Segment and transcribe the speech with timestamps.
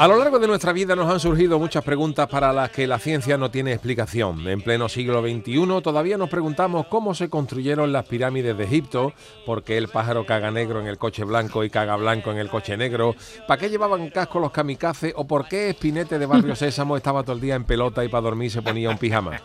[0.00, 2.98] A lo largo de nuestra vida nos han surgido muchas preguntas para las que la
[2.98, 4.48] ciencia no tiene explicación.
[4.48, 9.12] En pleno siglo XXI todavía nos preguntamos cómo se construyeron las pirámides de Egipto,
[9.44, 12.48] por qué el pájaro caga negro en el coche blanco y caga blanco en el
[12.48, 13.14] coche negro,
[13.46, 17.34] para qué llevaban casco los kamikazes o por qué Espinete de Barrio Sésamo estaba todo
[17.34, 19.42] el día en pelota y para dormir se ponía un pijama.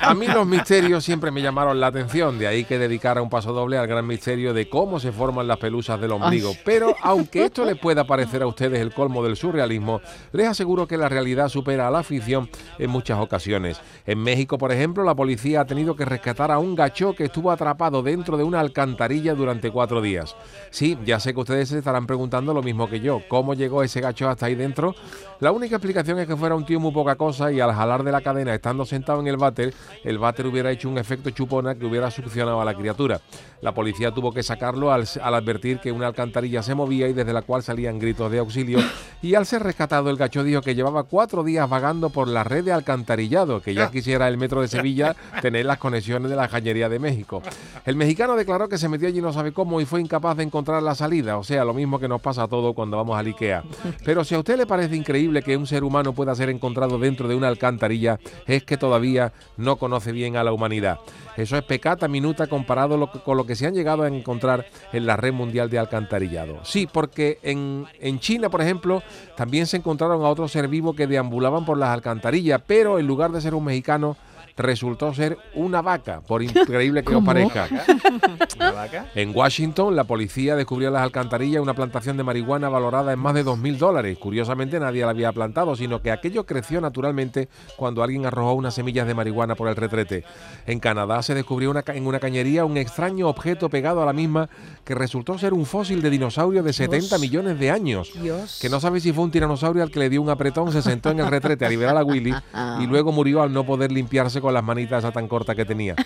[0.00, 3.52] A mí los misterios siempre me llamaron la atención, de ahí que dedicara un paso
[3.52, 6.52] doble al gran misterio de cómo se forman las pelusas del ombligo.
[6.64, 10.00] Pero aunque esto les pueda parecer a ustedes el colmo del surrealismo,
[10.32, 13.80] les aseguro que la realidad supera a la ficción en muchas ocasiones.
[14.06, 17.50] En México, por ejemplo, la policía ha tenido que rescatar a un gacho que estuvo
[17.50, 20.36] atrapado dentro de una alcantarilla durante cuatro días.
[20.70, 24.00] Sí, ya sé que ustedes se estarán preguntando lo mismo que yo, ¿cómo llegó ese
[24.00, 24.94] gacho hasta ahí dentro?
[25.40, 28.12] La única explicación es que fuera un tío muy poca cosa y al jalar de
[28.12, 29.71] la cadena estando sentado en el váter,
[30.04, 33.20] el váter hubiera hecho un efecto chupona que hubiera succionado a la criatura.
[33.60, 37.32] La policía tuvo que sacarlo al, al advertir que una alcantarilla se movía y desde
[37.32, 38.78] la cual salían gritos de auxilio
[39.22, 42.64] y al ser rescatado el gacho dijo que llevaba cuatro días vagando por la red
[42.64, 46.88] de alcantarillado, que ya quisiera el metro de Sevilla tener las conexiones de la cañería
[46.88, 47.42] de México.
[47.84, 50.82] El mexicano declaró que se metió allí no sabe cómo y fue incapaz de encontrar
[50.82, 53.62] la salida, o sea, lo mismo que nos pasa a todo cuando vamos al Ikea.
[54.04, 57.28] Pero si a usted le parece increíble que un ser humano pueda ser encontrado dentro
[57.28, 60.98] de una alcantarilla, es que todavía no conoce bien a la humanidad.
[61.36, 65.16] Eso es pecata minuta comparado con lo que se han llegado a encontrar en la
[65.16, 66.58] red mundial de alcantarillado.
[66.64, 69.02] Sí, porque en, en China, por ejemplo,
[69.36, 73.32] también se encontraron a otros ser vivos que deambulaban por las alcantarillas, pero en lugar
[73.32, 74.16] de ser un mexicano,
[74.56, 77.68] resultó ser una vaca, por increíble que os parezca.
[78.56, 79.06] ¿Una vaca?
[79.14, 83.34] En Washington, la policía descubrió en las alcantarillas una plantación de marihuana valorada en más
[83.34, 84.18] de 2.000 dólares.
[84.18, 89.06] Curiosamente, nadie la había plantado, sino que aquello creció naturalmente cuando alguien arrojó unas semillas
[89.06, 90.24] de marihuana por el retrete.
[90.66, 94.48] En Canadá se descubrió una en una cañería un extraño objeto pegado a la misma
[94.84, 98.10] que resultó ser un fósil de dinosaurio de 70 millones de años.
[98.20, 98.58] Dios.
[98.60, 101.10] Que no sabe si fue un tiranosaurio al que le dio un apretón, se sentó
[101.10, 102.34] en el retrete a liberar a Willy
[102.80, 105.94] y luego murió al no poder limpiarse con las manitas esa tan corta que tenía.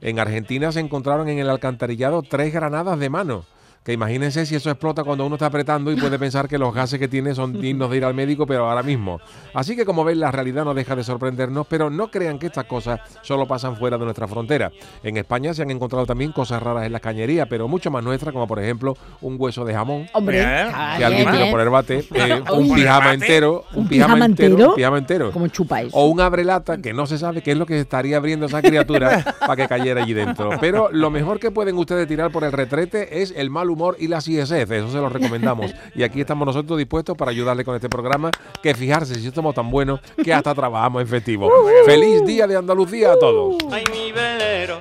[0.00, 3.46] En Argentina se encontraron en el alcantarillado tres granadas de mano.
[3.84, 6.98] Que imagínense si eso explota cuando uno está apretando y puede pensar que los gases
[6.98, 9.20] que tiene son dignos de ir al médico, pero ahora mismo.
[9.52, 12.64] Así que como ven, la realidad no deja de sorprendernos, pero no crean que estas
[12.64, 14.72] cosas solo pasan fuera de nuestra frontera.
[15.02, 18.32] En España se han encontrado también cosas raras en las cañerías, pero mucho más nuestras,
[18.32, 21.50] como por ejemplo un hueso de jamón Hombre, está que alguien ¿eh?
[21.50, 25.30] por el bate, eh, un pijama entero, un ¿Un pijama entero, un pijama entero.
[25.30, 25.90] ¿Cómo chupáis?
[25.92, 29.22] O un abrelata que no se sabe qué es lo que estaría abriendo esa criatura
[29.40, 30.52] para que cayera allí dentro.
[30.58, 34.08] Pero lo mejor que pueden ustedes tirar por el retrete es el mal humor y
[34.08, 34.70] la CSF.
[34.70, 35.72] Eso se lo recomendamos.
[35.94, 38.30] Y aquí estamos nosotros dispuestos para ayudarle con este programa.
[38.62, 41.50] Que fijarse si somos tan buenos que hasta trabajamos en festivo.
[41.84, 43.56] ¡Feliz Día de Andalucía a todos!
[43.70, 44.80] Ay, mi velero,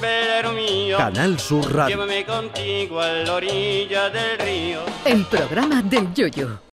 [0.00, 0.96] velero mío.
[0.96, 1.96] Canal Sur Radio.
[1.96, 4.80] Llévame contigo a la orilla del río.
[5.04, 6.64] El programa del Yoyo.